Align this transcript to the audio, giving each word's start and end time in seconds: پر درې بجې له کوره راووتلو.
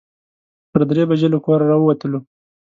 پر 0.71 0.81
درې 0.89 1.03
بجې 1.09 1.27
له 1.33 1.39
کوره 1.45 1.65
راووتلو. 1.69 2.19